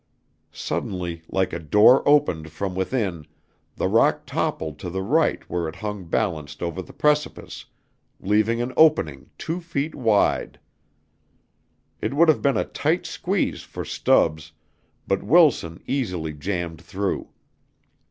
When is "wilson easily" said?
15.21-16.33